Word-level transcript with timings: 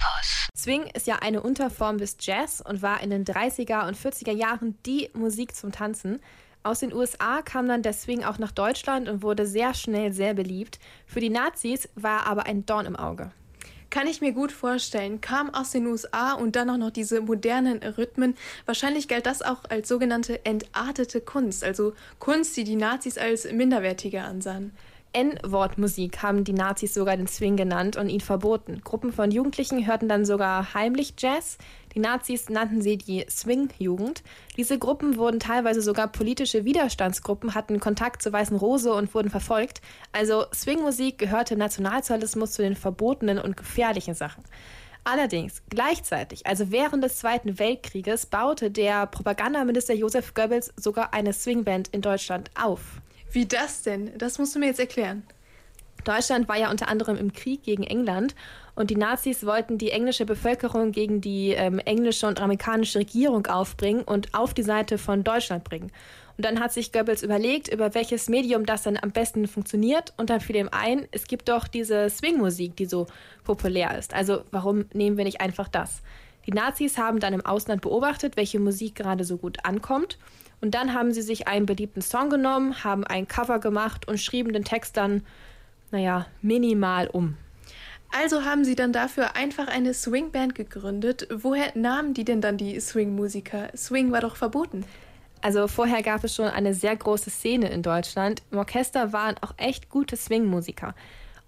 Campus. 0.00 0.48
Swing 0.56 0.86
ist 0.94 1.06
ja 1.06 1.16
eine 1.16 1.42
Unterform 1.42 1.98
des 1.98 2.16
Jazz 2.20 2.62
und 2.66 2.82
war 2.82 3.02
in 3.02 3.10
den 3.10 3.24
30er 3.24 3.86
und 3.86 3.96
40er 3.96 4.32
Jahren 4.32 4.78
die 4.86 5.10
Musik 5.14 5.54
zum 5.54 5.72
Tanzen. 5.72 6.20
Aus 6.62 6.80
den 6.80 6.92
USA 6.92 7.40
kam 7.42 7.68
dann 7.68 7.82
der 7.82 7.94
Swing 7.94 8.22
auch 8.22 8.38
nach 8.38 8.52
Deutschland 8.52 9.08
und 9.08 9.22
wurde 9.22 9.46
sehr 9.46 9.72
schnell 9.72 10.12
sehr 10.12 10.34
beliebt. 10.34 10.78
Für 11.06 11.20
die 11.20 11.30
Nazis 11.30 11.88
war 11.94 12.20
er 12.20 12.26
aber 12.26 12.46
ein 12.46 12.66
Dorn 12.66 12.86
im 12.86 12.96
Auge. 12.96 13.32
Kann 13.88 14.06
ich 14.06 14.20
mir 14.20 14.32
gut 14.32 14.52
vorstellen. 14.52 15.20
Kam 15.20 15.52
aus 15.52 15.70
den 15.70 15.86
USA 15.86 16.34
und 16.34 16.54
dann 16.54 16.70
auch 16.70 16.76
noch 16.76 16.90
diese 16.90 17.22
modernen 17.22 17.82
Rhythmen. 17.82 18.36
Wahrscheinlich 18.66 19.08
galt 19.08 19.26
das 19.26 19.42
auch 19.42 19.64
als 19.68 19.88
sogenannte 19.88 20.44
entartete 20.44 21.20
Kunst, 21.20 21.64
also 21.64 21.94
Kunst, 22.18 22.56
die 22.56 22.64
die 22.64 22.76
Nazis 22.76 23.18
als 23.18 23.50
minderwertiger 23.50 24.24
ansahen. 24.24 24.72
N-Wort-Musik 25.12 26.22
haben 26.22 26.44
die 26.44 26.52
Nazis 26.52 26.94
sogar 26.94 27.16
den 27.16 27.26
Swing 27.26 27.56
genannt 27.56 27.96
und 27.96 28.08
ihn 28.08 28.20
verboten. 28.20 28.80
Gruppen 28.84 29.12
von 29.12 29.30
Jugendlichen 29.30 29.86
hörten 29.86 30.08
dann 30.08 30.24
sogar 30.24 30.72
heimlich 30.74 31.14
Jazz. 31.18 31.58
Die 31.94 31.98
Nazis 31.98 32.48
nannten 32.48 32.80
sie 32.80 32.96
die 32.96 33.26
Swing-Jugend. 33.28 34.22
Diese 34.56 34.78
Gruppen 34.78 35.16
wurden 35.16 35.40
teilweise 35.40 35.82
sogar 35.82 36.06
politische 36.08 36.64
Widerstandsgruppen, 36.64 37.54
hatten 37.54 37.80
Kontakt 37.80 38.22
zur 38.22 38.32
Weißen 38.32 38.56
Rose 38.56 38.92
und 38.92 39.12
wurden 39.12 39.30
verfolgt. 39.30 39.80
Also 40.12 40.44
Swing-Musik 40.54 41.18
gehörte 41.18 41.56
Nationalsozialismus 41.56 42.52
zu 42.52 42.62
den 42.62 42.76
verbotenen 42.76 43.38
und 43.38 43.56
gefährlichen 43.56 44.14
Sachen. 44.14 44.44
Allerdings 45.02 45.62
gleichzeitig, 45.70 46.46
also 46.46 46.70
während 46.70 47.02
des 47.02 47.16
Zweiten 47.18 47.58
Weltkrieges, 47.58 48.26
baute 48.26 48.70
der 48.70 49.06
Propagandaminister 49.06 49.94
Josef 49.94 50.34
Goebbels 50.34 50.72
sogar 50.76 51.14
eine 51.14 51.32
Swingband 51.32 51.88
in 51.88 52.02
Deutschland 52.02 52.50
auf. 52.54 53.00
Wie 53.32 53.46
das 53.46 53.82
denn? 53.82 54.16
Das 54.18 54.38
musst 54.38 54.54
du 54.54 54.58
mir 54.58 54.66
jetzt 54.66 54.80
erklären. 54.80 55.22
Deutschland 56.04 56.48
war 56.48 56.58
ja 56.58 56.70
unter 56.70 56.88
anderem 56.88 57.16
im 57.16 57.32
Krieg 57.32 57.62
gegen 57.62 57.82
England 57.82 58.34
und 58.74 58.90
die 58.90 58.96
Nazis 58.96 59.44
wollten 59.44 59.76
die 59.76 59.90
englische 59.90 60.24
Bevölkerung 60.24 60.92
gegen 60.92 61.20
die 61.20 61.50
ähm, 61.50 61.78
englische 61.78 62.26
und 62.26 62.40
amerikanische 62.40 63.00
Regierung 63.00 63.46
aufbringen 63.46 64.02
und 64.02 64.34
auf 64.34 64.54
die 64.54 64.62
Seite 64.62 64.96
von 64.96 65.24
Deutschland 65.24 65.64
bringen. 65.64 65.92
Und 66.38 66.46
dann 66.46 66.60
hat 66.60 66.72
sich 66.72 66.90
Goebbels 66.90 67.22
überlegt, 67.22 67.68
über 67.68 67.94
welches 67.94 68.30
Medium 68.30 68.64
das 68.64 68.82
dann 68.82 68.96
am 69.00 69.10
besten 69.10 69.46
funktioniert 69.46 70.14
und 70.16 70.30
dann 70.30 70.40
fiel 70.40 70.56
ihm 70.56 70.70
ein, 70.72 71.06
es 71.10 71.26
gibt 71.26 71.50
doch 71.50 71.68
diese 71.68 72.08
Swing-Musik, 72.08 72.76
die 72.76 72.86
so 72.86 73.06
populär 73.44 73.98
ist. 73.98 74.14
Also 74.14 74.44
warum 74.50 74.86
nehmen 74.94 75.18
wir 75.18 75.24
nicht 75.24 75.42
einfach 75.42 75.68
das? 75.68 76.00
Die 76.46 76.52
Nazis 76.52 76.98
haben 76.98 77.20
dann 77.20 77.34
im 77.34 77.44
Ausland 77.44 77.82
beobachtet, 77.82 78.36
welche 78.36 78.58
Musik 78.58 78.94
gerade 78.94 79.24
so 79.24 79.36
gut 79.36 79.64
ankommt 79.64 80.18
und 80.60 80.74
dann 80.74 80.94
haben 80.94 81.12
sie 81.12 81.22
sich 81.22 81.48
einen 81.48 81.66
beliebten 81.66 82.02
Song 82.02 82.30
genommen, 82.30 82.84
haben 82.84 83.04
ein 83.04 83.26
Cover 83.26 83.58
gemacht 83.58 84.06
und 84.08 84.20
schrieben 84.20 84.52
den 84.52 84.64
Text 84.64 84.96
dann, 84.96 85.22
naja, 85.90 86.26
minimal 86.42 87.08
um. 87.08 87.36
Also 88.12 88.44
haben 88.44 88.64
sie 88.64 88.74
dann 88.74 88.92
dafür 88.92 89.36
einfach 89.36 89.68
eine 89.68 89.94
Swingband 89.94 90.54
gegründet. 90.54 91.28
Woher 91.32 91.72
nahmen 91.76 92.12
die 92.12 92.24
denn 92.24 92.40
dann 92.40 92.56
die 92.56 92.78
Swing-Musiker? 92.78 93.68
Swing 93.76 94.10
war 94.10 94.20
doch 94.20 94.36
verboten. 94.36 94.84
Also 95.42 95.68
vorher 95.68 96.02
gab 96.02 96.24
es 96.24 96.34
schon 96.34 96.46
eine 96.46 96.74
sehr 96.74 96.94
große 96.96 97.30
Szene 97.30 97.70
in 97.70 97.82
Deutschland. 97.82 98.42
Im 98.50 98.58
Orchester 98.58 99.12
waren 99.12 99.36
auch 99.40 99.54
echt 99.56 99.88
gute 99.88 100.16
Swing-Musiker. 100.16 100.94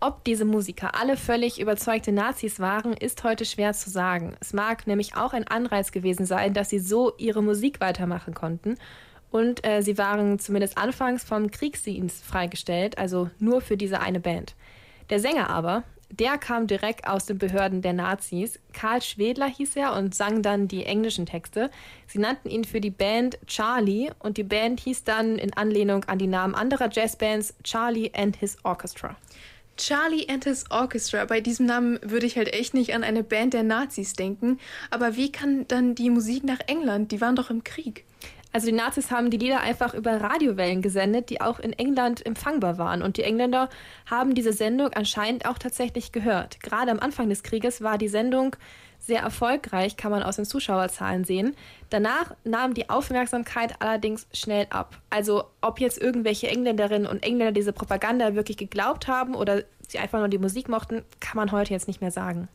Ob 0.00 0.22
diese 0.22 0.44
Musiker 0.44 0.94
alle 0.94 1.16
völlig 1.16 1.60
überzeugte 1.60 2.12
Nazis 2.12 2.60
waren, 2.60 2.92
ist 2.92 3.24
heute 3.24 3.44
schwer 3.44 3.72
zu 3.72 3.90
sagen. 3.90 4.36
Es 4.38 4.52
mag 4.52 4.86
nämlich 4.86 5.16
auch 5.16 5.32
ein 5.32 5.48
Anreiz 5.48 5.90
gewesen 5.90 6.24
sein, 6.24 6.54
dass 6.54 6.70
sie 6.70 6.78
so 6.78 7.12
ihre 7.18 7.42
Musik 7.42 7.80
weitermachen 7.80 8.32
konnten. 8.32 8.76
Und 9.32 9.66
äh, 9.66 9.82
sie 9.82 9.98
waren 9.98 10.38
zumindest 10.38 10.78
anfangs 10.78 11.24
vom 11.24 11.50
Kriegsdienst 11.50 12.24
freigestellt, 12.24 12.96
also 12.96 13.28
nur 13.40 13.60
für 13.60 13.76
diese 13.76 14.00
eine 14.00 14.20
Band. 14.20 14.54
Der 15.10 15.18
Sänger 15.18 15.50
aber, 15.50 15.82
der 16.10 16.38
kam 16.38 16.68
direkt 16.68 17.08
aus 17.08 17.26
den 17.26 17.38
Behörden 17.38 17.82
der 17.82 17.92
Nazis. 17.92 18.60
Karl 18.72 19.02
Schwedler 19.02 19.48
hieß 19.48 19.74
er 19.76 19.94
und 19.94 20.14
sang 20.14 20.42
dann 20.42 20.68
die 20.68 20.86
englischen 20.86 21.26
Texte. 21.26 21.70
Sie 22.06 22.20
nannten 22.20 22.48
ihn 22.50 22.64
für 22.64 22.80
die 22.80 22.90
Band 22.90 23.38
Charlie 23.46 24.10
und 24.20 24.36
die 24.36 24.44
Band 24.44 24.78
hieß 24.78 25.02
dann 25.02 25.38
in 25.38 25.54
Anlehnung 25.54 26.04
an 26.04 26.18
die 26.18 26.28
Namen 26.28 26.54
anderer 26.54 26.88
Jazzbands 26.90 27.54
Charlie 27.64 28.12
and 28.14 28.36
His 28.36 28.56
Orchestra. 28.62 29.16
Charlie 29.78 30.28
and 30.28 30.44
his 30.44 30.64
Orchestra. 30.70 31.24
Bei 31.24 31.40
diesem 31.40 31.66
Namen 31.66 31.98
würde 32.02 32.26
ich 32.26 32.36
halt 32.36 32.52
echt 32.52 32.74
nicht 32.74 32.94
an 32.94 33.04
eine 33.04 33.24
Band 33.24 33.54
der 33.54 33.62
Nazis 33.62 34.12
denken. 34.12 34.58
Aber 34.90 35.16
wie 35.16 35.32
kann 35.32 35.66
dann 35.68 35.94
die 35.94 36.10
Musik 36.10 36.44
nach 36.44 36.60
England? 36.66 37.12
Die 37.12 37.20
waren 37.20 37.36
doch 37.36 37.50
im 37.50 37.64
Krieg. 37.64 38.04
Also 38.52 38.66
die 38.66 38.72
Nazis 38.72 39.10
haben 39.10 39.30
die 39.30 39.36
Lieder 39.36 39.60
einfach 39.60 39.94
über 39.94 40.20
Radiowellen 40.20 40.80
gesendet, 40.82 41.30
die 41.30 41.40
auch 41.40 41.58
in 41.58 41.72
England 41.72 42.24
empfangbar 42.24 42.78
waren. 42.78 43.02
Und 43.02 43.16
die 43.16 43.22
Engländer 43.22 43.68
haben 44.06 44.34
diese 44.34 44.52
Sendung 44.52 44.88
anscheinend 44.94 45.46
auch 45.46 45.58
tatsächlich 45.58 46.12
gehört. 46.12 46.60
Gerade 46.60 46.90
am 46.90 46.98
Anfang 46.98 47.28
des 47.28 47.42
Krieges 47.42 47.82
war 47.82 47.98
die 47.98 48.08
Sendung 48.08 48.56
sehr 48.98 49.20
erfolgreich, 49.20 49.96
kann 49.96 50.10
man 50.10 50.22
aus 50.22 50.36
den 50.36 50.44
Zuschauerzahlen 50.44 51.24
sehen. 51.24 51.54
Danach 51.90 52.34
nahm 52.44 52.74
die 52.74 52.90
Aufmerksamkeit 52.90 53.80
allerdings 53.80 54.26
schnell 54.32 54.66
ab. 54.70 54.98
Also 55.10 55.44
ob 55.60 55.78
jetzt 55.80 56.00
irgendwelche 56.00 56.48
Engländerinnen 56.48 57.06
und 57.06 57.22
Engländer 57.22 57.52
diese 57.52 57.72
Propaganda 57.72 58.34
wirklich 58.34 58.56
geglaubt 58.56 59.08
haben 59.08 59.34
oder 59.34 59.62
sie 59.86 59.98
einfach 59.98 60.18
nur 60.18 60.28
die 60.28 60.38
Musik 60.38 60.68
mochten, 60.68 61.04
kann 61.20 61.36
man 61.36 61.52
heute 61.52 61.72
jetzt 61.72 61.88
nicht 61.88 62.00
mehr 62.00 62.10
sagen. 62.10 62.48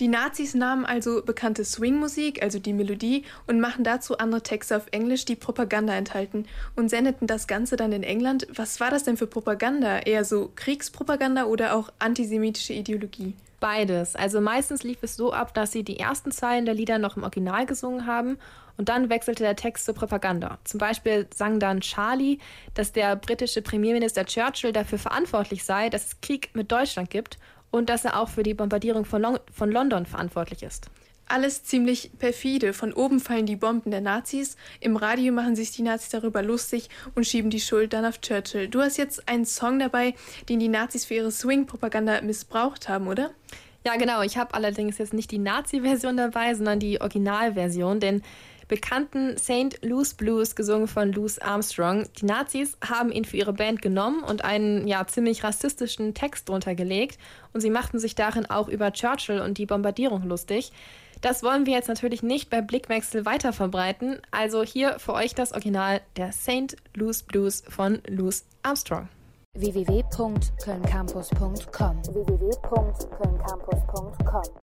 Die 0.00 0.08
Nazis 0.08 0.54
nahmen 0.54 0.84
also 0.84 1.22
bekannte 1.22 1.64
Swing-Musik, 1.64 2.42
also 2.42 2.58
die 2.58 2.72
Melodie, 2.72 3.24
und 3.46 3.60
machen 3.60 3.84
dazu 3.84 4.18
andere 4.18 4.42
Texte 4.42 4.76
auf 4.76 4.86
Englisch, 4.90 5.24
die 5.24 5.36
Propaganda 5.36 5.94
enthalten 5.94 6.46
und 6.74 6.88
sendeten 6.88 7.28
das 7.28 7.46
Ganze 7.46 7.76
dann 7.76 7.92
in 7.92 8.02
England. 8.02 8.48
Was 8.52 8.80
war 8.80 8.90
das 8.90 9.04
denn 9.04 9.16
für 9.16 9.28
Propaganda? 9.28 10.00
Eher 10.00 10.24
so 10.24 10.50
Kriegspropaganda 10.56 11.44
oder 11.44 11.76
auch 11.76 11.92
antisemitische 12.00 12.72
Ideologie? 12.72 13.34
Beides. 13.60 14.16
Also 14.16 14.40
meistens 14.40 14.82
lief 14.82 14.98
es 15.02 15.14
so 15.14 15.32
ab, 15.32 15.54
dass 15.54 15.70
sie 15.70 15.84
die 15.84 16.00
ersten 16.00 16.32
Zeilen 16.32 16.64
der 16.64 16.74
Lieder 16.74 16.98
noch 16.98 17.16
im 17.16 17.22
Original 17.22 17.64
gesungen 17.64 18.04
haben 18.04 18.36
und 18.76 18.88
dann 18.88 19.08
wechselte 19.08 19.44
der 19.44 19.54
Text 19.54 19.84
zur 19.84 19.94
Propaganda. 19.94 20.58
Zum 20.64 20.78
Beispiel 20.78 21.28
sang 21.32 21.60
dann 21.60 21.80
Charlie, 21.80 22.38
dass 22.74 22.90
der 22.90 23.14
britische 23.14 23.62
Premierminister 23.62 24.26
Churchill 24.26 24.72
dafür 24.72 24.98
verantwortlich 24.98 25.64
sei, 25.64 25.88
dass 25.88 26.06
es 26.06 26.20
Krieg 26.20 26.50
mit 26.54 26.72
Deutschland 26.72 27.10
gibt 27.10 27.38
und 27.74 27.90
dass 27.90 28.04
er 28.04 28.20
auch 28.20 28.28
für 28.28 28.44
die 28.44 28.54
Bombardierung 28.54 29.04
von, 29.04 29.20
Long 29.20 29.38
von 29.52 29.70
London 29.70 30.06
verantwortlich 30.06 30.62
ist. 30.62 30.90
Alles 31.26 31.64
ziemlich 31.64 32.12
perfide. 32.18 32.72
Von 32.72 32.92
oben 32.92 33.18
fallen 33.18 33.46
die 33.46 33.56
Bomben 33.56 33.90
der 33.90 34.00
Nazis, 34.00 34.56
im 34.78 34.96
Radio 34.96 35.32
machen 35.32 35.56
sich 35.56 35.72
die 35.72 35.82
Nazis 35.82 36.10
darüber 36.10 36.42
lustig 36.42 36.88
und 37.16 37.26
schieben 37.26 37.50
die 37.50 37.60
Schuld 37.60 37.92
dann 37.92 38.04
auf 38.04 38.20
Churchill. 38.20 38.68
Du 38.68 38.80
hast 38.80 38.96
jetzt 38.96 39.28
einen 39.28 39.44
Song 39.44 39.80
dabei, 39.80 40.14
den 40.48 40.60
die 40.60 40.68
Nazis 40.68 41.06
für 41.06 41.14
ihre 41.14 41.32
Swing-Propaganda 41.32 42.20
missbraucht 42.20 42.88
haben, 42.88 43.08
oder? 43.08 43.30
Ja, 43.84 43.96
genau. 43.96 44.22
Ich 44.22 44.36
habe 44.36 44.54
allerdings 44.54 44.98
jetzt 44.98 45.12
nicht 45.12 45.32
die 45.32 45.38
Nazi-Version 45.38 46.16
dabei, 46.16 46.54
sondern 46.54 46.78
die 46.78 47.00
Originalversion, 47.00 47.98
denn 47.98 48.22
bekannten 48.68 49.36
St. 49.36 49.78
Louis 49.82 50.14
Blues, 50.14 50.54
gesungen 50.54 50.88
von 50.88 51.12
Louis 51.12 51.38
Armstrong. 51.38 52.06
Die 52.18 52.26
Nazis 52.26 52.76
haben 52.86 53.12
ihn 53.12 53.24
für 53.24 53.36
ihre 53.36 53.52
Band 53.52 53.82
genommen 53.82 54.22
und 54.22 54.44
einen 54.44 54.86
ja 54.86 55.06
ziemlich 55.06 55.44
rassistischen 55.44 56.14
Text 56.14 56.48
drunter 56.48 56.74
gelegt 56.74 57.18
und 57.52 57.60
sie 57.60 57.70
machten 57.70 57.98
sich 57.98 58.14
darin 58.14 58.46
auch 58.46 58.68
über 58.68 58.92
Churchill 58.92 59.40
und 59.40 59.58
die 59.58 59.66
Bombardierung 59.66 60.24
lustig. 60.24 60.72
Das 61.20 61.42
wollen 61.42 61.66
wir 61.66 61.74
jetzt 61.74 61.88
natürlich 61.88 62.22
nicht 62.22 62.50
bei 62.50 62.60
Blickwechsel 62.60 63.24
weiter 63.24 63.52
verbreiten, 63.52 64.18
also 64.30 64.62
hier 64.62 64.98
für 64.98 65.14
euch 65.14 65.34
das 65.34 65.52
Original 65.52 66.00
der 66.16 66.32
St. 66.32 66.76
Louis 66.94 67.22
Blues 67.22 67.62
von 67.68 68.00
Louis 68.06 68.44
Armstrong 68.62 69.08
www.kölncampus.com 69.56 72.02
www 72.12 72.50